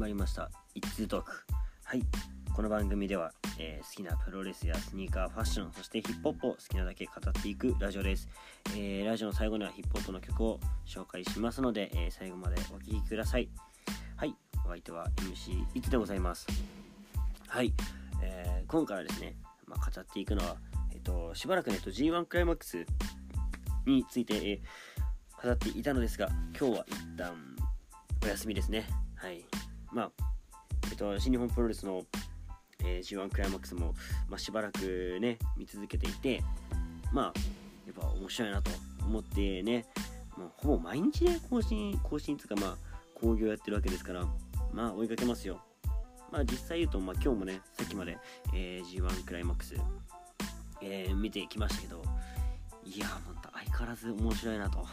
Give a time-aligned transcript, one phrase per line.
[0.00, 0.50] まりました。
[0.74, 1.30] 一通トーク。
[1.84, 2.02] はい。
[2.56, 8.28] この番組では、えー好きなプロレスやスニーカーファッションそしてヒップホップを好きなだけ語っていくラジオです、
[8.74, 13.50] えーラジオの最後にはヒップホップの曲を紹介しますので、えー最後までお聴きください。
[14.16, 14.34] はい。
[14.64, 16.46] お相手は MC いつでございます？
[17.48, 17.74] はい、
[18.22, 19.36] えー今回はですね、
[19.66, 20.56] まあ、語っていくのは、
[20.94, 22.86] えっとしばらくね、えっと G1 クライマックス
[23.84, 26.28] について、えー語っていたのですが
[26.58, 27.34] 今日は一旦
[28.22, 28.86] お休みですね。
[29.92, 30.10] まあ
[30.90, 32.02] えっと新日本プロレスの、
[32.84, 33.94] えー G1 クライマックスも、
[34.28, 36.42] まあ、しばらくね見続けていて
[37.12, 37.24] まあ
[37.86, 38.70] やっぱ面白いなと
[39.04, 39.86] 思ってね
[40.36, 42.76] もうほぼ毎日ね更新更新つうかまあ
[43.14, 44.26] 興行やってるわけですから
[44.72, 45.60] まあ追いかけますよ。
[46.30, 48.16] まあ実際言うと、まあ、今日もねさっきまで、
[48.54, 49.74] えー G1 クライマックス、
[50.80, 52.02] えー見てきましたけど
[52.84, 54.86] いやほんと相変わらず面白いなと。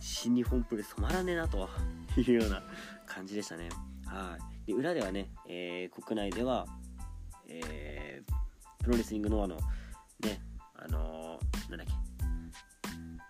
[0.00, 1.68] 新日本プロレス止まらねえなと
[2.16, 2.60] いうような
[3.06, 3.68] 感じでしたね。
[4.08, 4.66] はい。
[4.66, 6.66] で裏ではね、えー国内では、
[7.48, 8.32] えー
[8.84, 9.56] プロレスリングノアの
[10.20, 10.40] ね
[10.74, 11.92] あのーなんだっけ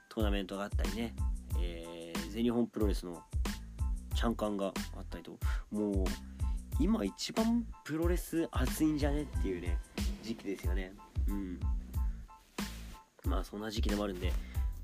[0.08, 1.14] トーナメントがあったりね、
[1.60, 3.22] えー全日本プロレスの
[4.14, 5.32] チャンカンがあったりと
[5.70, 6.04] もう
[6.80, 9.78] 今一番プロレス熱いんじゃねっていうね
[10.22, 10.92] 時期ですよね。
[11.28, 11.60] うん。
[13.24, 14.32] まあそんな時期でもあるんで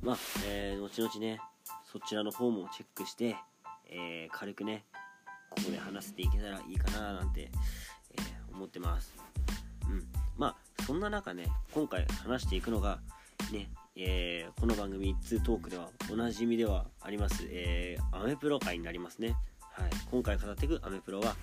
[0.03, 1.41] まあ、えー後々ね
[1.91, 3.37] そちらの方もチェックして、
[3.89, 4.85] えー軽くね
[5.55, 7.51] ここで話せていけたらいいかななんて、
[8.13, 9.13] えー思ってます。
[9.89, 10.05] うん。
[10.37, 13.01] まあそんな中ね今回話していくのが
[13.53, 19.37] ねえーこの番組2トークではおなじみではあります、えーアメプロ会になりますね。
[19.61, 19.91] はい。
[20.11, 21.35] 今回語っていくアメプロは、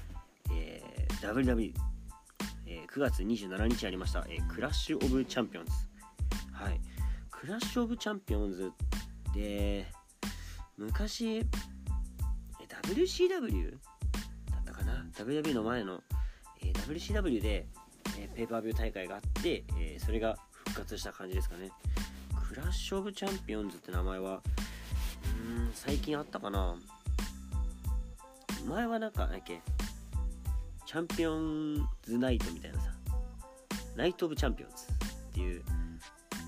[0.54, 1.74] えー WW、
[2.66, 5.72] えー9月27日ありました、えクラッシュ・オブ・チャンピオンズ。
[6.54, 6.80] はい。
[7.30, 8.72] クラッシュ・オブ・チャンピオンズ
[9.32, 9.88] って
[10.78, 11.46] 昔
[12.84, 13.78] WCW
[15.12, 16.02] ったかな WW の前の、
[16.62, 17.68] えー WCW で、
[18.20, 21.72] えーペーパービュー大会があって、えそれが復活した感じですかね。
[22.50, 24.42] クラッシュ・オブ・チャンピオンズって名前は
[25.48, 26.76] うん最近あったかな。
[28.68, 29.62] 前はなんか何だっけ
[30.86, 32.92] チャンピオンズナイトみたいなさ
[33.96, 35.64] ナイト・オブ・チャンピオンズっていう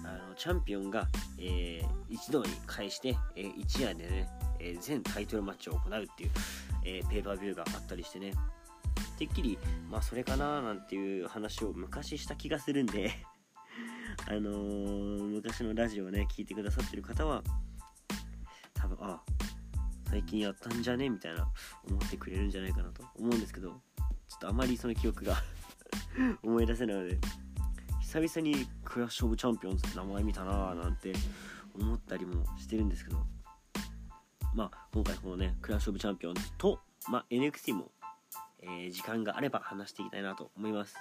[0.05, 1.07] あのチャンピオンが、
[1.39, 6.31] えー一堂に会して、えー一夜でね、えー全タイトルマッチを行うっていう、
[6.85, 8.33] えーペーパービューがあったりしてね。
[9.17, 9.57] てっきり
[9.89, 13.11] まあそれかななんていう話を昔した気がするんで。
[14.27, 17.43] あのー昔のラジオをね聞いてくださってる方は
[18.73, 19.21] 多分あ
[20.05, 21.09] 最近やったんじゃね？
[21.09, 21.47] みたいな
[21.87, 23.75] 思ってくれるんじゃないかなと思うんですけどちょ
[24.37, 25.37] っとあまりその記憶が
[26.43, 27.19] 思い出せないので
[28.01, 31.13] 久々にクラッシュ・オブ・チャンピオンズって名前見たなーなんて
[31.73, 33.25] 思ったりもしてるんですけど。
[34.55, 37.91] まあ今回このねクラッシュ・オブ・チャンピオンと、まあ、NXT も、
[38.61, 40.95] えー時間があれば話していきたいなと思います。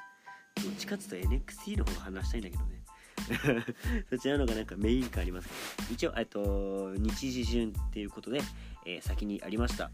[0.63, 2.83] どっちかっていうと NXT の方が話したいんだけどね。
[4.11, 5.95] そちらの方がなんかメイン感ありますけど。
[5.95, 8.41] 一応えっと日時順っていうことで、
[8.87, 9.91] えー先にありました、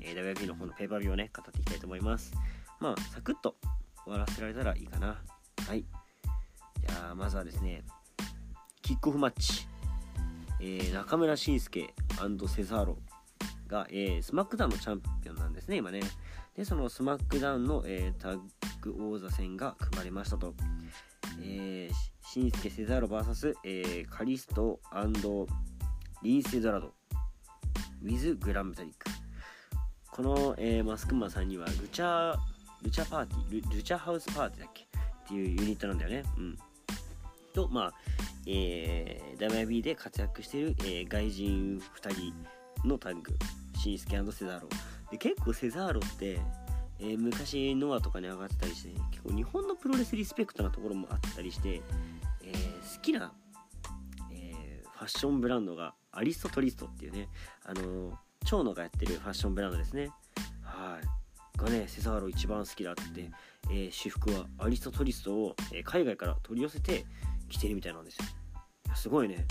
[0.00, 2.32] えー WB の方のペーパービューをね語っていきたいと思います。
[2.80, 3.56] まあサクッと
[4.04, 5.22] 終わらせられたらいいかな。
[5.66, 5.84] はい。
[6.86, 7.84] じゃあまずはですね
[8.82, 9.68] キックオフマッチ、
[10.60, 11.94] えー中村慎介
[12.48, 12.98] セザーロ
[13.68, 16.00] が、えースマックダウンのチャンピオンなんですね今ね。
[16.56, 18.40] でそのスマックダウンの、えータッ
[18.80, 20.54] グ王座戦が組まれましたと、
[21.42, 24.80] えー、慎介セザーロ VS、えーカリスト
[26.22, 26.92] リンセドラド。
[28.02, 29.06] ウィズグランメタリック。
[30.10, 32.36] この、えーマスクマンさんにはルチャ
[32.82, 34.84] ルチャパーティールルチャハウスパーティーだっけ？
[34.84, 34.86] っ
[35.28, 36.22] ていうユニットなんだよね。
[36.38, 36.58] うん。
[37.58, 37.94] とまあ
[38.46, 43.36] えー、WIB で活躍している、えー外人2人のタッグ
[43.76, 44.68] シンスケセザーロ
[45.10, 46.38] で結構セザーロって、
[47.00, 51.82] えー昔ノアとかに上がってたりして結構日本のプロレスリスペクトなところもあったりして、
[52.44, 53.32] えー好きな、
[54.32, 57.28] えーファッションブランドがアリストトリストっていうね
[57.64, 58.12] あのー
[58.44, 60.10] 長野がやってるファッションブランドですね。
[60.62, 61.58] はい。
[61.58, 63.30] がねセザーロ一番好きだって、
[63.68, 67.04] えー私服はアリストトリストを、えー海外から取り寄せて
[67.48, 68.24] 着てるみたいなんですよ。
[68.94, 69.46] すごいね。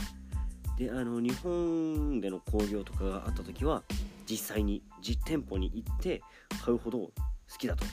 [0.78, 3.84] であの日本での興行とかがあった時は
[4.30, 6.22] 実際に実店舗に行って
[6.64, 7.12] 買うほど好
[7.58, 7.86] きだと。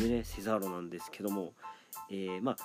[0.00, 1.52] いうねセザーロなんですけども、
[2.10, 2.56] えーまあ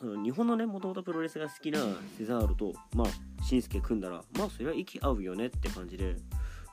[0.00, 1.80] 日本のねもともとプロレスが好きな
[2.16, 6.16] セザーロとまあしんすけ組んだらまあそれは息合うよねって感じで。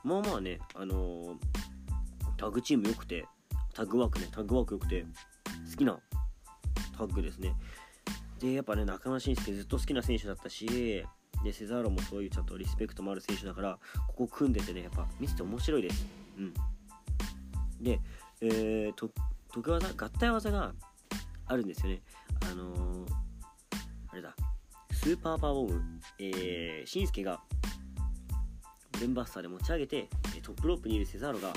[0.04, 1.36] まあまあねあのー
[2.36, 3.26] タッグチーム良くて
[3.74, 5.04] タッグワークねタッグワーク良くて
[5.70, 5.98] 好きな
[6.96, 7.54] タッグですね。
[8.38, 11.04] でやっぱね中村慎介ずっと好きな選手だったし
[11.42, 13.78] でセザーロもそういうちゃんとリスペクトもある選手だから
[14.08, 16.06] ここ組んでてねやっぱ見てて面白いです。
[16.38, 16.54] うん。
[17.80, 18.00] で、
[18.40, 19.10] えー、と
[19.52, 20.72] 得技合体技が
[21.46, 22.02] あるんですよね。
[22.50, 23.06] あのー、
[24.12, 24.34] あれだ。
[24.92, 25.82] スーパーパワーボム、
[26.18, 27.40] えー、しんすけが
[28.92, 30.08] ブレンバスターで持ち上げて
[30.42, 31.52] トップロープにいるセザーロが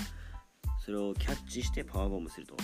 [0.83, 2.55] それをキャッチしてパワーボムすると。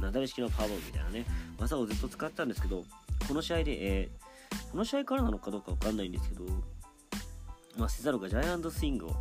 [0.00, 1.26] なだれ式のパワーボムみたいなね。
[1.58, 2.84] 技をずっと使ったんですけど
[3.28, 6.44] この試合で、えー、この試合からなのかどうかわかんないんですけど、
[7.76, 9.16] まあ、セザロがジャイアントスイングを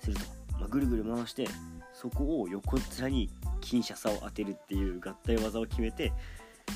[0.00, 0.20] すると、
[0.58, 1.46] まあ、ぐるぐる回して
[1.92, 3.30] そこを横っ面に
[3.60, 6.12] 金車差を当てるっていう合体技を決めて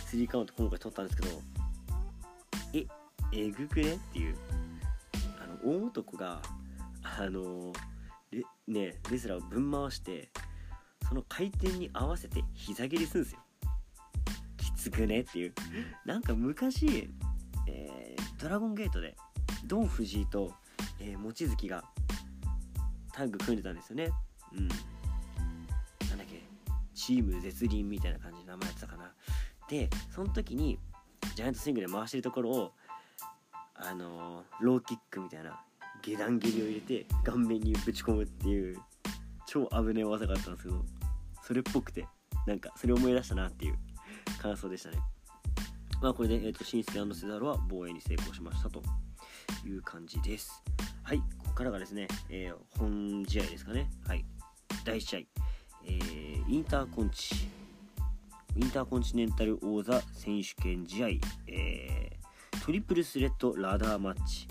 [0.06, 1.40] スリーカウント今回取ったんですけど
[2.74, 2.86] え
[3.32, 4.36] えぐくねっていう。
[5.42, 6.40] あの大男が
[7.02, 7.72] あの
[8.30, 10.30] レねレスラーをぶん回して
[11.08, 13.40] その回転に合わせて膝蹴りするんですよ。
[14.86, 15.54] きつくねっていう。
[16.04, 17.10] なんか昔、
[17.66, 19.16] えー、ドラゴンゲートで
[19.66, 20.52] ドン・藤井と、
[21.00, 21.82] えー、望月が
[23.12, 24.10] タッグ組んでたんですよね。
[24.52, 24.68] うん。
[24.68, 26.42] なんだっけ
[26.94, 29.12] チーム絶倫みたいな感じで名前やってたかな。
[29.68, 30.78] でその時に
[31.34, 32.72] ジャイアントスイングで回してるところを
[33.74, 35.60] あのー、ローキックみたいな
[36.02, 38.78] 下段蹴りを入れて顔面にぶち込むっていう
[39.46, 40.84] 超危ねえ技があったんですけど
[41.42, 42.06] それっぽくて
[42.46, 43.78] なんかそれ思い出したなっていう。
[44.46, 44.98] 感想でしたね。
[46.00, 48.81] まあこれで、えーと、新助セザルは防衛に成功しましたと
[49.66, 50.62] いう感じです。
[51.02, 53.90] はいここからがですね、えー、本試合ですかね。
[54.06, 54.25] はい。
[54.84, 55.19] 第1試合、
[55.84, 57.34] えー、インターコンチ。
[58.56, 61.08] インターコンチネンタル王座選手権試合、
[61.49, 64.46] えー、トリプルスレッドラダーマッチ。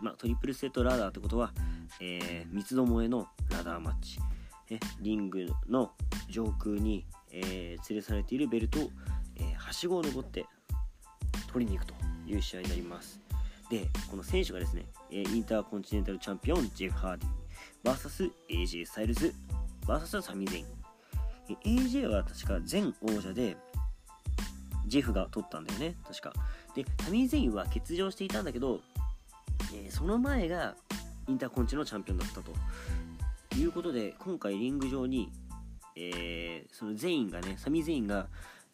[0.00, 1.52] まあ、トリプルスレッドラダーってことは、
[2.00, 4.18] えー、三つどもえのラダーマッチ、
[4.70, 5.92] えリングの
[6.28, 8.90] 上空に、えー、吊るされているベルトを、
[9.36, 10.46] えー、はしごを登って
[11.52, 11.94] 取りに行くと
[12.26, 13.20] いう試合になります。
[13.70, 18.30] でこの選手がですねえインターコンチネンタルチャンピオンジェフ・ハーディ
[18.64, 19.34] VSAJ スタイルズ
[19.86, 20.66] VS サミー・ゼイン。
[21.64, 23.56] AJ は確か前王者で
[24.86, 26.32] ジェフが取ったんだよね確か。
[26.74, 28.80] でサミー・ゼインは欠場していたんだけど
[29.74, 30.74] えー、その前が
[31.28, 32.52] インターコンチのチャンピオンだったと
[33.56, 35.30] いうことで今回リング上に、
[35.96, 38.28] えー、その全員がねサミ全員が、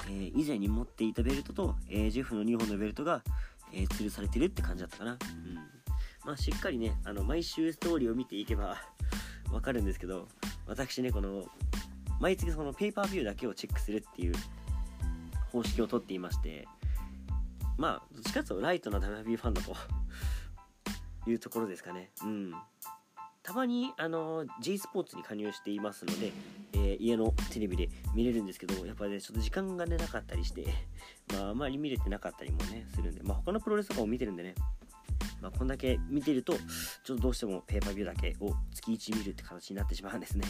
[0.07, 3.23] えー、以前に持っていたベルトと、えジェフの2本のベルトが、
[3.73, 5.19] え吊るされてるって感じだったかな、うん
[6.25, 8.77] まあ、しっかりねあの毎週ストーリーを見ていけば
[9.53, 10.27] わかるんですけど
[10.67, 11.47] 私ねこの
[12.21, 14.35] 毎月そのペーパービューだけをチェックするっていう
[15.53, 16.67] 方式をとっていまして
[17.77, 19.75] まあどっちかというとライトな WB ファンだと
[21.31, 22.11] いうところですかね。
[22.23, 22.53] うん。
[23.49, 26.33] たまにあの J スポーツに加入していますので、
[26.75, 30.67] えー、家のテレビで見れるんですけどやっぱりねちょっと時間がねなかったりして
[31.33, 34.55] まああまり見れてなかったりもねするんでまあ他のプロレスとかも見てるんでね
[35.41, 40.45] まあこんだけ見てるとちょっとどうしてもペーパービューだけを月1見るって形になってしまうんですね。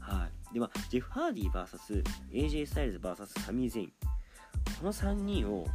[0.00, 0.54] はい。
[0.54, 3.92] でまあジェフ・ハーディ VSAJ スタイルズ VS サミー・ゼイン。
[4.80, 5.68] この3人を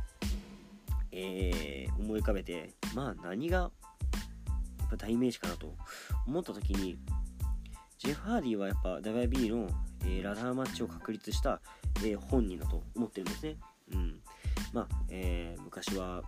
[1.17, 3.71] えー、思い浮かべてまあ何が
[4.85, 5.75] っぱ代名詞かなと
[6.27, 6.97] 思った時に
[7.97, 9.67] ジェフ・ハーディはやっぱ WB の、
[10.03, 11.61] えー、ラダーマッチを確立した、
[11.99, 13.55] えー、本人だと思ってるんですね。
[13.93, 14.19] うん。
[14.73, 16.21] まあ、えー、昔は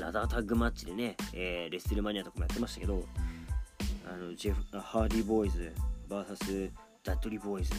[0.00, 3.04] ラダータッグマッチでね、え、レッスルマニアとかもやってましたけど、
[4.06, 5.72] あのジェフハーディーボーイズ
[6.08, 6.70] VS
[7.04, 7.72] ダッドリーボーイズ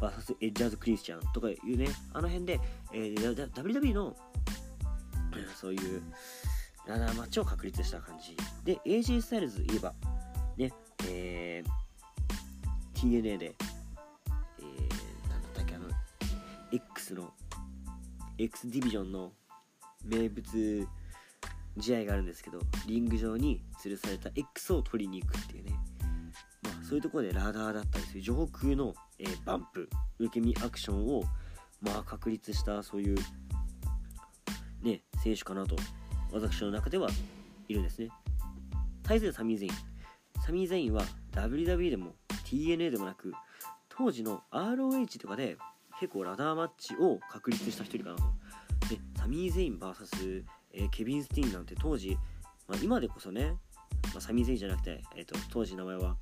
[0.00, 2.60] VS エッジャーズ・クリスチャンとかいうね、あの辺で、
[2.92, 4.16] えー、WWE の
[5.56, 6.02] そういう
[6.90, 8.36] ラダーマッチを確立した感じ。
[8.64, 9.94] で AJ スタイルズ言えば
[10.56, 10.72] ね
[11.08, 13.54] えー、TNA で、
[14.58, 15.86] えー、なんだったっけあの
[16.72, 17.32] X の
[18.38, 19.32] X ディビジョンの
[20.04, 20.88] 名物
[21.78, 25.78] 試合があるんですけどリング上に吊るされた X を取りに行くっていうね。
[26.62, 31.22] まあそういうところでラダーだったりする上空の、えー、バンプ受け身アクションを
[31.80, 33.16] まあ確立したそういう
[34.82, 35.76] ね選手かなと
[36.32, 37.08] 私の中では
[37.68, 38.08] いるんですね。
[39.02, 39.72] 対するサミー・ゼイン。
[40.40, 43.32] サミー・ゼインは WWE でも TNA でもなく
[43.88, 45.56] 当時の ROH とかで
[46.00, 48.22] 結構ラダーマッチを確立した一人かなと。
[48.88, 52.16] でサミー・ゼイン VS、えー、ケビン・スティーンなんて当時、
[52.66, 53.56] まあ、今でこそね、
[54.12, 56.16] まあ、サミー・ゼインじゃなくて、えーと、当時名前は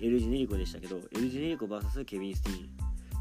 [0.00, 2.68] エル・ジェネリコでしたけどエル・ジェネリコ VS ケビン・スティーン。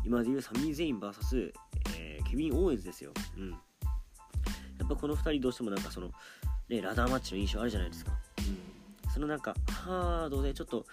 [0.05, 1.51] 今でいうサミー・ゼイン VS、
[1.97, 3.55] えー、ケビン・オーエンズですよ、うん。
[4.87, 6.11] ぱこの2人どうしてもなんかその、
[6.69, 8.11] ね、ラダーマッチの印象あるじゃないですか。
[8.39, 10.85] うん、そのなんかハードでちょっと、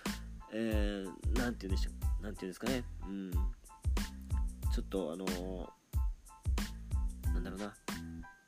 [0.52, 1.90] えー、なんて言うんでしょ
[2.20, 5.66] う、なんて言うんですかね、うん、ちょっとあのー、
[7.34, 7.74] なんだろうな、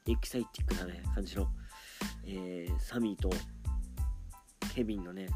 [0.07, 1.49] エキサイティックなね、感じの、
[2.25, 3.30] えー、サミーと
[4.75, 5.28] ケビンのね、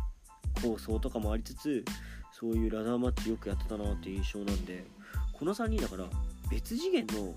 [0.62, 1.84] 構想とかもありつつ、
[2.42, 4.84] そういうラダーマッチよくやってたなっていう印象なんで
[5.32, 6.06] この3人だから
[6.50, 7.34] 別次元の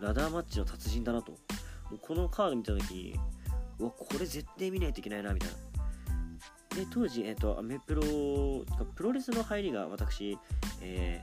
[0.00, 1.36] ラダーマッチの達人だなと
[2.00, 3.18] このカード見た時
[3.78, 5.56] うわこれ絶対見ないといけないなみたいな。
[6.76, 8.02] で当時、えーと、アメプロ
[8.94, 10.38] プロレスの入りが私、
[10.80, 11.22] え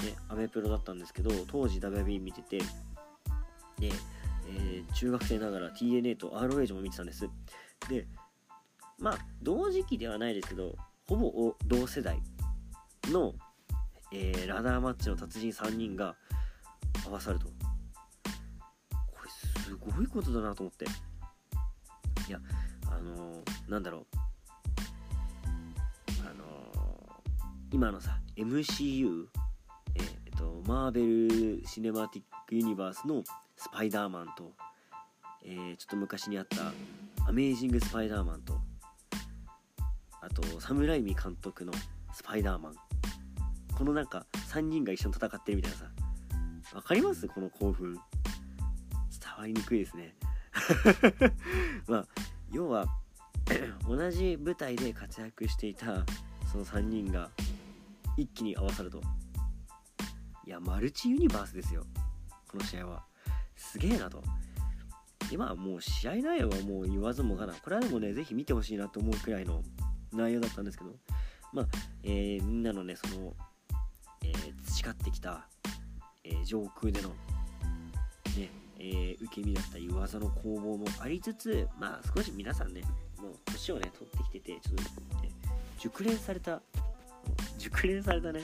[0.00, 2.64] ーね、アメプロだったんですけど当時 WB 見ててで、
[3.82, 7.28] えー、中学生ながら TNA と ROH も見てたんです。
[7.88, 8.06] で
[8.98, 10.76] まあ同時期ではないですけど
[11.08, 12.20] ほぼ同世代
[13.06, 13.34] の、
[14.12, 16.14] えー、ラダーマッチの達人3人が
[17.06, 17.57] 合わさると。
[19.88, 20.84] ごいことだなと思って。
[20.86, 22.40] いや
[22.90, 24.06] あのー、なんだろう。
[26.22, 29.26] あのー、今のさ MCU
[29.94, 33.24] えー、っとマーベル・シネマティック・ユニバースの
[33.56, 34.52] スパイダーマンと、
[35.44, 36.72] えー、ちょっと昔にあった
[37.26, 38.60] アメージング・スパイダーマンと
[40.20, 41.72] あとサムライミ監督の
[42.12, 42.74] スパイダーマン。
[43.76, 45.84] このなんか3人が一緒に戦ってるみたいなさ。
[46.74, 47.28] わかります？
[47.28, 47.96] この興奮。
[49.38, 50.14] 伝わりにくいですね。
[51.86, 52.06] まあ
[52.50, 52.86] 要は
[53.86, 56.04] 同じ舞台で活躍していた
[56.50, 57.30] その3人が
[58.16, 59.00] 一気に合わさると。
[60.44, 61.86] いやマルチユニバースですよ。
[62.48, 63.04] この試合は。
[63.54, 64.22] すげえなと。
[65.30, 67.54] 今はもう試合内容はもう言わずもがな。
[67.54, 69.62] これはでもね是非見てほしいなと思うくらいの
[70.10, 70.96] 内容だったんですけど。
[71.52, 71.66] まあ、
[72.02, 73.34] えー、みんなのねその、
[74.22, 75.48] えー、培ってきた、
[76.24, 77.14] えー、上空での
[78.78, 82.82] ねえ受け身だったり技の攻防もありつつまあ少し皆さんね
[83.20, 85.30] もう年をね取ってきててちょっと、ね、
[85.78, 86.62] 熟練された
[87.58, 88.40] 熟練されたね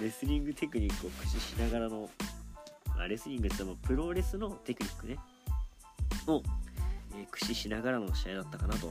[0.00, 2.08] レスリングテクニックを駆使しながらの、
[2.96, 5.18] まあ、レスリングってもプロレスのテクニックね
[6.26, 6.42] を、
[7.16, 8.88] え駆使しながらの試合だったかなと。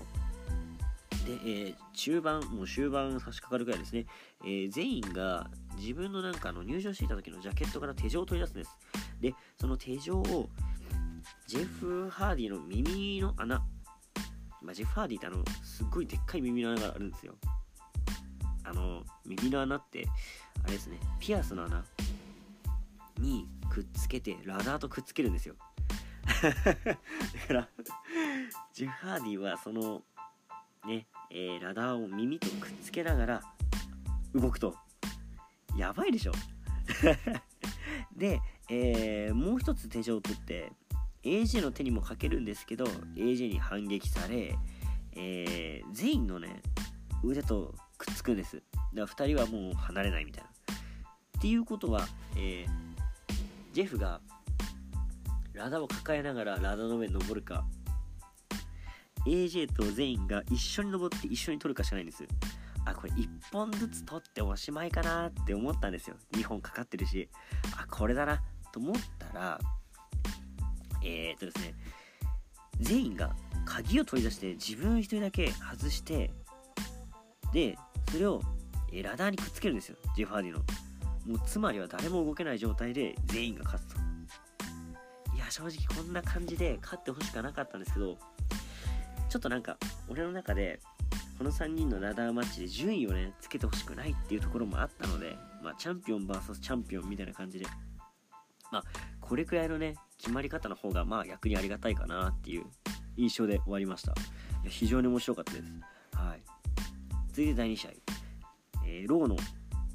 [1.25, 4.05] で、えー、中盤、もう終盤差し掛かるぐらいですね、
[4.45, 8.77] え、全員が自分のなんかあの入場していた時のジャケットから手錠を取り出すんです。
[9.21, 10.49] で、その手錠を
[11.47, 13.59] ジェフ・ハーディの耳の穴、
[14.61, 17.35] まあ、ジェフ・ハーディってあの、すっごいでっかい耳の穴があるんですよ。
[18.63, 20.07] あの、耳の穴って、
[20.63, 21.85] あれですね、ピアスの穴
[23.19, 25.55] にくっつけて、ラダーとくっつけるんですよ。
[26.43, 26.73] だ
[27.47, 27.69] から、
[28.73, 30.03] ジェフ・ハーディはその、
[30.85, 33.41] ね、えー、ラダーを耳とくっつけながら
[34.33, 34.75] 動くと
[35.77, 36.31] やばいでしょ。
[38.15, 40.71] で、えー、もう一つ手錠を取って
[41.23, 44.57] AJ の手にもかけるんですけど AJ に反撃され、
[45.13, 46.61] えー、全員のね
[47.23, 48.61] 腕とくっつくんです。
[48.93, 50.49] だから2人はもう離れないみたいな。
[51.37, 54.21] っていうことは、えー、ジェフが
[55.53, 57.65] ラダを抱えながらラダの上に登るか
[59.25, 62.23] AJ と全員が一緒に登って一緒に取るかしかないんです。
[62.89, 66.15] あこれ1本ずつ取っておしまいかなって思ったんですよ。
[66.33, 67.29] 2本かかってるし。
[67.75, 68.41] あこれだな。
[68.71, 69.59] と思ったら
[71.03, 71.73] えー、っとですね
[72.79, 76.31] 全員が鍵を取り出して自分1人だけ外して
[77.53, 77.77] で
[78.11, 78.41] それを
[79.03, 79.97] ラダーにくっつけるんですよ。
[80.15, 80.59] ジェファーディの。
[81.25, 83.99] もうつまりは誰も動けない状態で全員が勝つと。
[85.35, 88.17] いや正直こんな感じで勝ってほしくはなかったんですけど
[89.29, 89.77] ちょっとなんか
[90.07, 90.79] 俺の中で
[91.37, 97.65] この3人のラダーマッチで順位をねつけてほしくないっていうところもあったので、まあ、チャンピオン VS チャンピオンみたいな感じで
[98.71, 98.83] まあ
[99.21, 102.65] これくらいのね決まり方の方がまあ逆にありがたいかなっていう
[103.17, 104.11] 印象で終わりました。
[104.11, 105.65] いや非常に面白かったです。
[106.13, 106.41] はい。
[107.29, 107.91] 続いて第2試合、
[108.85, 109.35] えー、ローの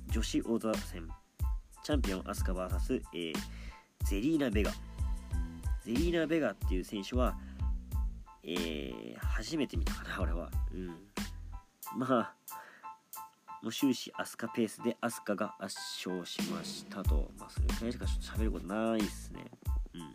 [0.08, 1.08] 女子王座戦。
[1.84, 3.34] チャンピオンアスカ VS、えー、
[4.04, 4.70] ゼリーナ・ベガ。
[5.84, 7.37] ゼリーナ・ベガっていう選手は
[8.44, 10.50] えー、初めて見たかな、俺は。
[10.75, 10.96] うん。
[11.96, 12.34] まあ、
[13.62, 17.30] もう終始アスカペースでアスカが圧勝しましたと。
[17.38, 19.44] まあ、それくらいしかちょっと喋ることないっすね。
[19.94, 20.14] うん。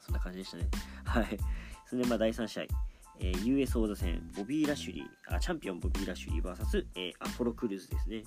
[0.00, 0.68] そんな感じでしたね。
[1.04, 1.38] はい。
[1.88, 2.64] それで、まあ、第3試合。
[3.20, 8.24] えー、US 王座戦、ボビー・ラッシュリー、あチャンピオンボビー・ラッシュリー VS、えー、アポロ・クルーズですね。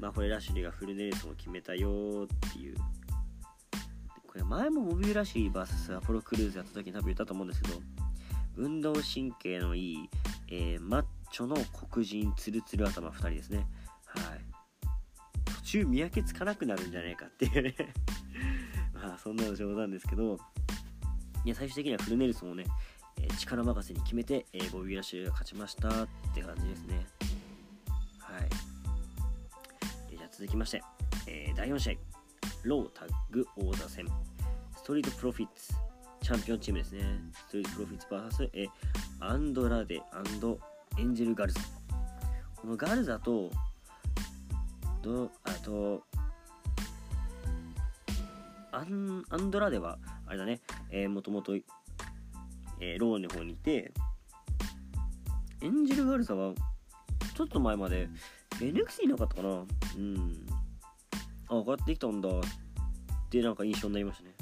[0.00, 2.76] まあ、これラッシュリーがフルネルソンを決めたよっていう
[4.26, 7.80] これ前もボビー・ラシュリー VS アポロ・クルーズやった時に多分言ったと思うんですけど
[8.56, 10.10] 運動神経のいい、
[10.50, 11.56] えー、マッチョの
[11.90, 13.66] 黒人ツルツル頭2人ですね。
[14.04, 14.40] はい。
[15.44, 17.74] 途中見分けつかなくなるんじゃないかっていうね。
[18.92, 20.38] まあそんなの冗談ですけど
[21.44, 22.66] いや最終的にはフルネルソンをね、
[23.18, 27.06] えー、力任せに決めて、えー、ボビー・ラッシーが勝ちましたって感じですね。
[28.18, 28.48] はい、
[30.10, 30.82] じゃあ続きまして、
[31.26, 31.94] え第4試合。
[32.62, 34.06] ロータッグ王座戦。
[34.76, 35.72] ストリートプロフィッツ。
[36.22, 37.02] チャンピオンチームですね。
[37.32, 38.00] ストリートプロフィッ
[38.30, 38.66] ツ VS え
[39.20, 40.02] アンドラデ
[40.98, 41.60] エンジェルガルザ。
[42.56, 43.50] このガルザと
[45.02, 46.02] どあと
[48.72, 50.60] アンアンドラではあれだね、
[50.90, 53.92] えー、もともと、えー、ローンの方にいて
[55.62, 56.54] エンジェル・ガルザは
[57.34, 58.08] ちょっと前まで
[58.58, 59.48] NXT いなかったかな。
[59.48, 60.46] うん。
[61.48, 62.28] あ上がってきたんだ。
[62.28, 62.32] っ
[63.30, 64.34] てなんか印象になりましたね、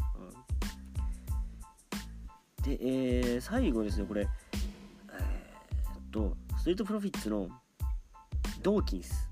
[2.69, 4.23] で、えー、最後ですねこれ。
[4.23, 7.49] えー、っとストリートプロフィッツの
[8.63, 9.31] ドーキンス。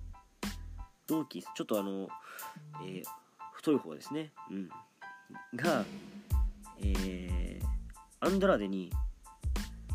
[1.07, 1.49] ドーキンス。
[1.55, 2.09] ちょっとあの、
[2.83, 3.05] えー、
[3.53, 4.33] 太い方ですね。
[4.51, 4.69] うん。
[5.55, 5.85] が
[6.81, 7.67] えー、
[8.21, 8.91] アンドラデに、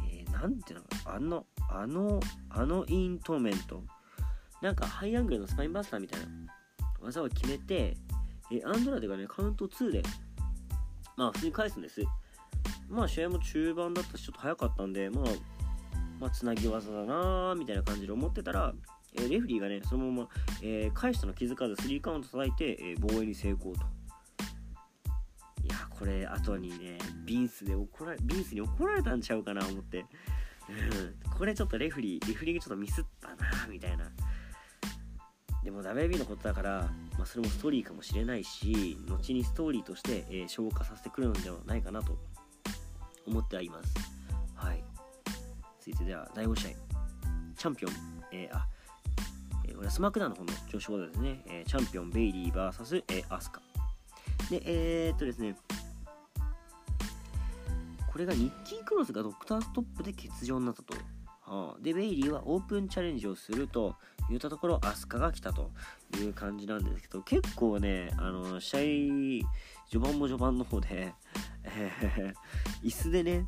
[0.08, 2.20] えー、なんていうのあのあの
[2.50, 3.84] あのイントーメント。
[4.62, 6.28] なんかハイアングルのスパインバスターみたいな。
[7.00, 7.98] 技を決めて、
[8.52, 10.04] えー、アンドラデがねカウント2で
[11.18, 12.04] まあ普通に返すんです。
[12.92, 15.26] まあ試合も中盤だったしちょっと早かったんでまあ
[16.20, 18.74] まあつなぎ技だなーみたいな感じで思ってたら
[19.20, 20.30] えレフリーがねそのまま、
[20.62, 23.80] えー、返したの気づかず3カウント叩いて、えー、防衛に成功と。
[25.64, 30.06] いやこれ後にねビンスで怒られビンスに怒られたんちゃうかな思って。
[30.70, 31.38] うん。
[31.38, 33.36] これちょっとレフリーレフリーがちょっとミスったな
[33.70, 34.06] みたいな。
[35.64, 42.18] でも WB のことだから、まあ、それもストーリーかもしれないし後にストーリーとして、えー、消化させてくるのではないかなと。
[43.28, 43.94] 思ってはいます。
[44.56, 44.84] はい。
[45.80, 46.70] 続いてでは第5試合。
[47.58, 47.92] チャンピオン、
[48.32, 48.68] えー、あ
[49.62, 53.62] これはスマックダウンの方の調子技ですね、えー、チャンピオンベイリー VS、えー、アスカ。
[54.50, 55.56] でえー、っとですね。
[58.12, 60.94] これがニッキークロスがドクターストップで欠場になったと、
[61.42, 63.96] はあ、でベイリーはオープンチャレンジをすると
[64.32, 65.72] 言ったところアスカが来たと
[66.18, 69.48] いう感じなんですけど結構ねあの試合
[69.90, 71.14] 序盤も序盤の方で、
[71.64, 73.46] えー、椅子でね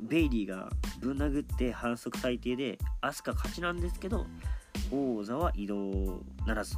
[0.00, 4.26] ベイリーがぶん殴って反則最低でアスカ勝ちなんですけど
[4.92, 6.76] 王座は移動ならず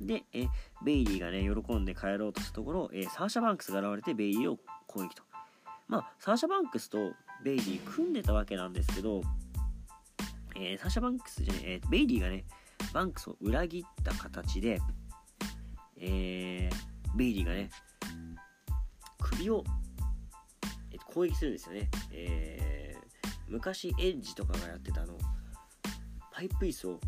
[0.00, 0.46] で、え
[0.84, 5.22] ベイリーがね、喜んで帰ろうとしたところ、えサーシャ・バンクスが現れてベイリーを攻撃と。
[5.88, 9.22] まあ、サーシャ・バンクスとベイリー組んでたわけなんですけど、
[10.60, 12.44] えー、サシャ・バンクスじゃねえー、ベイリーがね、
[12.92, 14.80] バンクスを裏切った形で、
[16.00, 17.70] えー、ベイリーがね、
[19.20, 19.64] 首を、
[20.92, 21.88] えー、攻撃するんですよね。
[22.12, 25.14] えー、昔エッジとかがやってたあの、
[26.32, 27.00] パイプ椅子を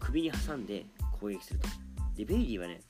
[0.00, 0.86] 首に挟んで
[1.20, 1.68] 攻撃すると。
[2.14, 2.80] で、ベイリーはね、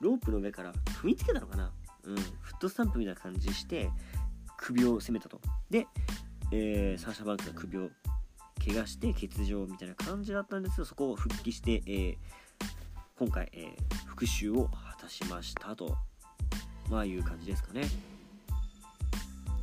[0.00, 1.72] ロープの上から踏みつけたのかな
[2.04, 3.90] うん、フットスタンプみたいな感じして
[4.56, 5.40] 首を攻めたと。
[5.70, 5.86] で、
[6.52, 7.90] えー、サーシャ・バンクが首を
[8.64, 12.16] 怪我して欠場みたいな感じだったんですけど、そこを復帰して、えー、
[13.18, 15.96] 今回、えー、復讐を果たしましたと、
[16.90, 17.82] まあいう感じですかね。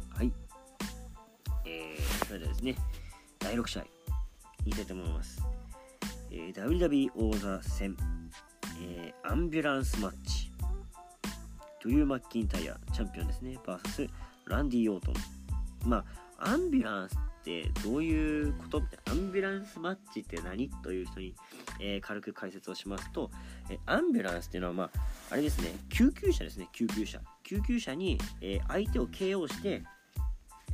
[0.10, 0.32] はい。
[1.66, 2.76] えー、それではですね、
[3.40, 3.86] 第6試合。
[4.66, 5.44] いきたいと思います。
[6.32, 7.96] えー、WWE 王座戦、
[8.82, 10.52] えー、アンビュランスマッチ。
[11.84, 14.10] ドリュー・マッキンタイヤ、チャンピオンですね、VS
[14.48, 15.16] ランディ・オートン。
[15.88, 16.04] ま
[16.38, 20.68] あ、アンビュランスっってどういうことって、アンビュランスマッチって何？
[20.82, 21.36] という人に、
[21.80, 23.30] えー、軽く解説をしますと、
[23.70, 24.90] えアンビュランスっていうのは、まあ、
[25.30, 27.22] あれですね、救急車ですね、救急車。
[27.44, 29.84] 救急車に、え相手を KO して、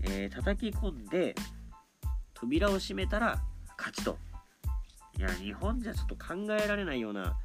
[0.04, 1.36] え叩き込んで、
[2.34, 3.42] 扉を閉めたら
[3.78, 4.18] 勝ちと。
[5.18, 7.38] いや、日本じゃちょっと考えられないような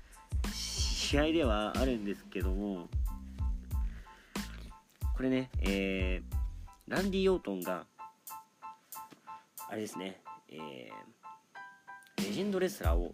[0.53, 2.89] 試合ではあるんですけども、
[5.17, 6.37] これね、えー、
[6.87, 7.87] ランディ・オートンが、
[9.68, 13.12] あれですね、えー、レジェンドレスラーを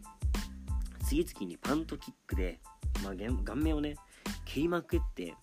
[1.06, 2.60] 次々にパントキックで、
[3.02, 3.96] まあ、顔面をね、
[4.44, 5.34] 蹴りまくって、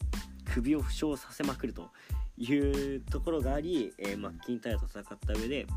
[0.53, 1.89] 首を負傷させまくると
[2.37, 5.67] いうところがあり、えー、マッキンタイヤと戦った上で、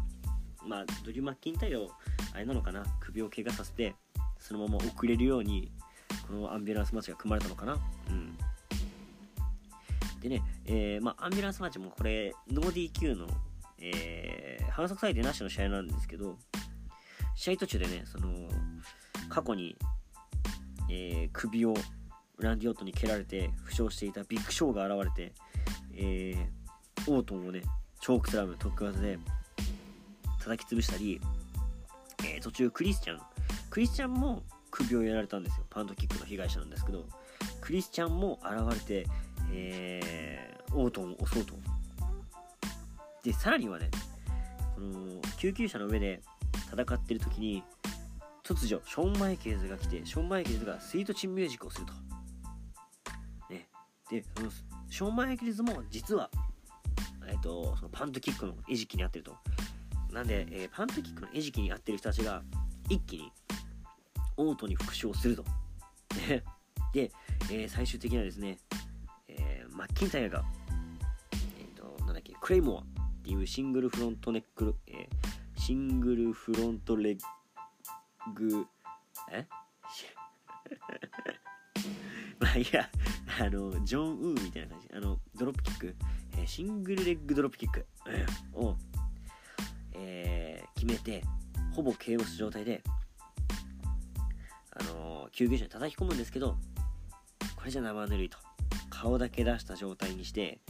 [0.67, 1.91] まあ、ドリュー・マッキンタイヤを
[2.35, 3.95] あれなのかな首を怪我させて
[4.39, 5.71] そのまま遅れるように
[6.27, 7.77] このアンビュランスマッチが組まれたのかな。
[8.09, 8.37] うん。
[10.21, 13.27] でね、えー、まあ、アンビュランスマッチもこれノー DQ の、
[13.81, 16.37] えー、反則裁定なしの試合なんですけど
[17.35, 18.29] 試合途中でねその
[19.29, 19.77] 過去に、
[20.91, 21.75] えー、首を
[22.39, 25.33] ランディオットに蹴られて負傷していたビッグショーが現れて、
[25.95, 27.63] えー、オートンをね
[28.01, 29.19] チョークスラム特技で
[30.41, 31.21] 叩き潰したり、
[32.25, 33.21] えー、途中クリスチャン
[33.71, 35.67] クリスチャンも首をやられたんですよ。
[35.69, 37.05] パントキックの被害者なんですけど
[37.61, 39.07] クリスチャンも現れて、
[39.53, 41.55] えー、オートンを襲うと。
[43.23, 43.91] でさらにはね
[44.75, 46.21] この救急車の上で
[46.73, 47.63] 戦ってる時に
[48.45, 51.93] 突如ショーン・マイケルズが来てショーン・マイケルズがスイートチンミュージックをすると、
[53.51, 53.69] ね、
[54.11, 54.51] でその
[54.91, 56.31] ショーン・マイケルズも実は、
[57.27, 59.37] えーと、そのパントキックの餌食にあってると。
[60.13, 62.43] なんで、えー、パントキックの餌食に合ってる人たちが
[62.91, 63.33] 一気に
[64.37, 65.45] オートに復唱すると。
[66.93, 67.11] で、
[67.51, 68.59] えー、最終的にはですね、
[69.29, 70.45] えー、マッキンタイヤが、
[71.33, 72.92] えっ、ー、と、なんだっけ、クレイモア
[73.23, 74.97] っていうシングルフロントネック、えー、
[75.61, 77.19] シングルフロントレッ
[78.35, 78.67] グ、
[79.31, 79.47] え？
[82.41, 82.91] まあいや、
[83.41, 84.89] あの、ジョン・ウーみたいな感じ。
[84.93, 85.95] あの、ドロップキック、
[86.37, 87.87] えー、シングルレッグドロップキック、
[88.55, 88.77] を、
[89.93, 91.23] えー、決めて、
[91.77, 92.83] ほぼ KO した状態で、
[94.73, 96.57] あのー、救急車に叩き込むんですけど、
[97.55, 98.39] これじゃ生ぬるいと。
[98.91, 100.61] 顔だけ出した状態にして、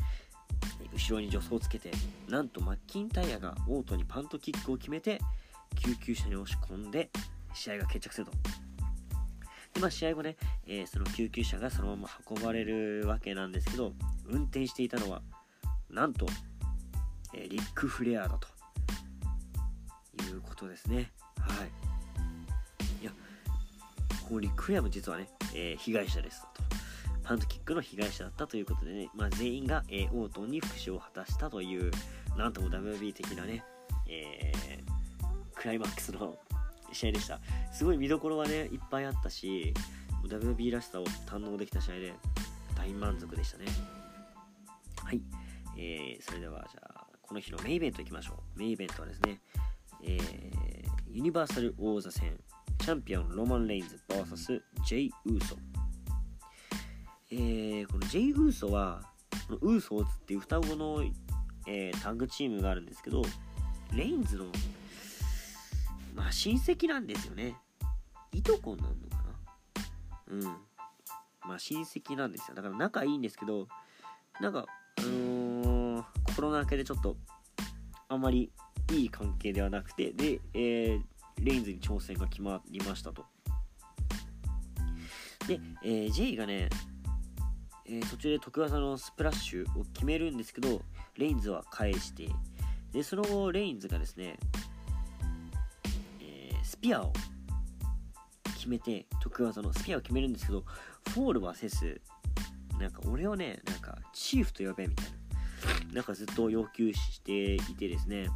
[0.95, 1.91] 後ろに助走をつけて、
[2.29, 5.21] なんとマッキンタイヤがオートにパントキックを決めて、
[5.77, 7.11] 救急車に押し込んで、
[7.55, 8.33] 試合が決着すると。
[9.75, 13.93] で、まあ、試合後ね、えー、その救急車がそのまま運ばれるわけなんですけど、
[14.27, 15.23] 運転していたのは、
[15.91, 16.27] なんと、
[17.35, 18.49] えー、リック・フレアだと
[20.25, 21.11] いうことですね。
[21.39, 23.03] はい。
[23.03, 23.13] いや、
[24.29, 26.49] このリック・フレアも実はね、えー、被害者ですと。
[27.23, 31.91] パントキックの被害者だったということでね、まあ、全員が、えー、オートンに復讐を果たしたという、
[32.37, 33.65] なんとも WB 的なね、
[34.09, 36.37] えー、クライマックスの
[36.93, 37.41] 試合でした。
[37.73, 39.73] すごい見どころはね、いっぱいあったし、
[40.25, 42.15] WB らしさを堪能できた試合で
[42.77, 43.67] 大満足でしたね。
[44.97, 45.23] はい。
[45.77, 48.59] えー、それでは、じゃあ、この日のメインイベントいきましょう。
[48.59, 49.41] メインイベントはですね、
[50.03, 50.19] え、
[51.09, 52.39] ユニバーサル王座戦、
[52.79, 55.57] チャンピオンロマン・レインズ VS ジェイ・ウーソ。
[57.35, 59.01] えー、このジェイ・ウーソは、
[59.49, 61.03] このウーソーズっていう双子の、
[61.67, 63.23] えー、タッグチームがあるんですけど、
[63.95, 64.45] レインズの
[66.15, 67.57] まあ親戚なんですよね。
[68.33, 68.95] いとこなのか
[70.29, 70.35] な？
[70.35, 70.43] うん。
[71.47, 72.55] まあ親戚なんですよ。
[72.55, 73.67] だから仲いいんですけど
[74.39, 74.67] なんか
[74.99, 76.05] あのー、
[76.37, 77.17] コロナ明けでちょっと
[78.09, 78.53] あんまり
[78.93, 81.03] いい関係ではなくてで、えー、
[81.39, 83.25] レインズに挑戦が決まりましたと。
[85.47, 86.69] で、えー、J がね、
[87.93, 90.81] えー、途中で徳技のスプラッシュを決めるんですけど
[91.19, 92.27] レインズは返して
[92.91, 94.39] でその後レインズがですね
[96.23, 97.13] え、スピアを
[98.55, 100.65] 決めて徳技のスピアを決めるんですけど
[101.11, 102.01] フォールはせず
[102.81, 105.07] なんか俺をねなんかチーフと呼べみたい
[105.89, 108.29] ななんかずっと要求していてですね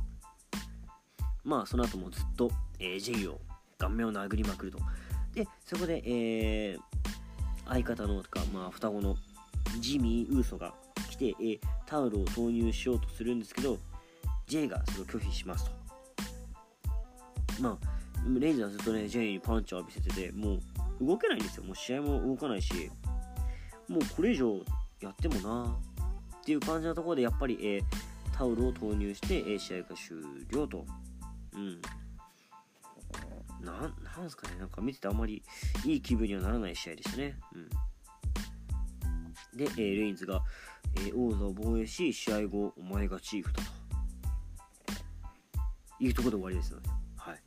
[1.45, 3.41] まあその後もずっと、えー、ジェイを
[3.79, 4.79] 顔面を殴りまくると。
[5.33, 6.81] でそこで、えー、
[7.67, 9.17] 相方のとか、まあ、双子の
[9.81, 10.75] ジミー・ウーソが
[11.11, 13.79] 来て、え、タオルを投入しようとするんですけど
[14.47, 15.71] J がそれを拒否しますと
[17.61, 17.97] まあ
[18.41, 20.59] レイズはずっとね、ジェイにパンチを浴びせてて、も
[21.01, 21.65] う動けないんですよ。
[21.65, 22.91] もう試合も動かないし、
[23.89, 24.61] もうこれ以上
[25.01, 25.79] やってもな
[26.41, 27.81] っていう感じのところで、やっぱり、え、
[28.33, 30.17] タオルを投入して、え、試合が終
[30.51, 30.85] 了と。
[31.55, 31.81] うん。
[33.65, 33.73] な
[34.19, 35.43] なんすかね、なんか見ててあんまり
[35.85, 37.39] いい気分にはならない試合でしたね。
[37.55, 37.69] うん。
[39.57, 40.43] で、えー、レインズが、
[40.97, 43.77] えー、王座を防衛し、試合後、お前がチーフだと。
[45.99, 46.91] いうところで終わりですよね。
[47.17, 47.41] はい。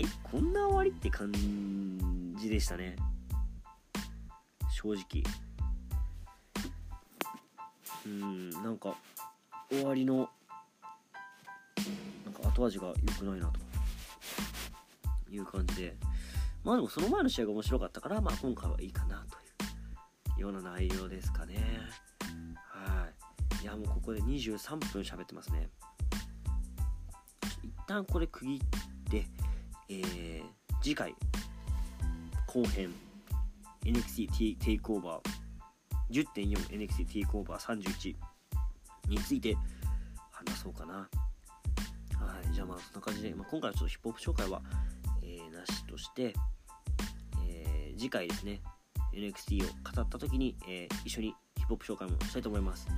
[0.00, 1.30] えこんな終わりって感
[2.38, 2.96] じでしたね
[4.70, 5.22] 正直
[8.06, 8.96] うんなんか
[9.68, 10.30] 終わりの
[12.24, 13.60] なんか後味が良くないなと
[15.30, 15.96] いう感じで
[16.64, 19.36] まあでもその前の試合が面白かったからまあ今回はいいかなと
[20.40, 21.56] ような内容ですかね。
[22.66, 23.08] は
[23.60, 23.62] い。
[23.62, 25.68] いやもうここで23分喋ってますね。
[27.62, 29.26] 一旦これ区切って
[29.92, 30.42] えー、
[30.80, 31.12] 次回
[32.46, 32.94] 後編
[33.84, 38.14] NXT テイクオーバー 10.4NXT テイクオーバー31
[39.08, 39.56] について
[40.30, 40.94] 話そうかな。
[40.94, 41.08] は
[42.48, 42.54] い。
[42.54, 44.62] じゃあまあそんな感じで、まあ、今回はちょっとヒップホップ紹介は、
[45.22, 46.32] えー、なしとして、
[47.48, 48.60] えー、次回ですね。
[49.20, 52.88] NXT を語った時に、えー、一緒にヒップホップ紹介もしたいと思います。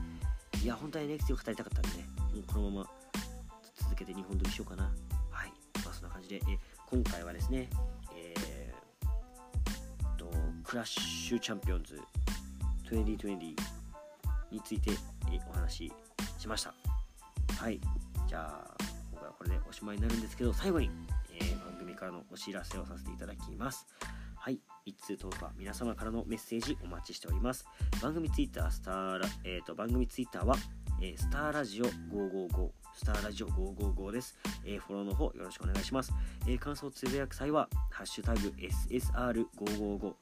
[0.63, 2.91] いや本当は NXT を語りたかったんでねもうこのまま
[3.75, 4.85] 続けて日本撮りしようかな。
[5.31, 5.53] はい。
[5.85, 6.59] まあそんな感じで、えー
[6.93, 7.71] 今回はですね、
[8.15, 10.31] えー、と
[10.63, 11.99] クラッシュチャンピオンズ
[12.85, 13.57] 2020
[14.51, 14.91] について
[15.33, 15.93] えお話し
[16.39, 16.75] しました。
[17.57, 17.81] はい。
[18.29, 18.75] じゃあ
[19.11, 20.91] 今回はこれでおしまいになるんですけど最後に、
[21.41, 23.87] えー、番組からのお知らせをさせていただきます。
[24.37, 24.61] はい。
[24.85, 27.67] 一通10日皆様からのメッセージお待ちしております。
[28.03, 30.57] 番組ツイッタースターラ、えーと、番組ツイッターは、
[31.01, 36.13] えー、スターラジオ555スターラジオ555です、えー、フォローの方よろしくお願いします、
[36.47, 38.53] えー、感想をつぶやく際はハッシュタグ
[38.91, 40.13] SSR555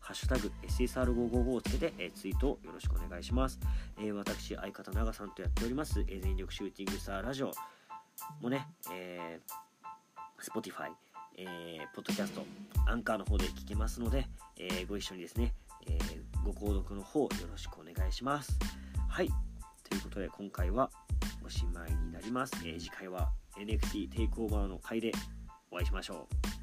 [0.00, 3.60] ハッシュタグ SSR555 をつけて、えー、ツイートをよろしくお願いします。
[3.98, 7.52] えー、私、相方長さんとやっております、えー、全力シューティングスターラジオ
[8.40, 10.90] もね、えー、Spotify、
[11.40, 12.44] えー、ポッドキャスト
[12.86, 14.26] アンカーの方で聞けますので、
[14.58, 15.54] えー、ご一緒にですね、
[15.86, 18.58] えー、ご購読の方よろしくお願いします。
[19.08, 19.28] はい。
[19.88, 20.90] ということで今回は
[21.42, 25.12] おしまいになります、え次回は NFT テイクオーバーの回で
[25.70, 26.59] お会いしましょう。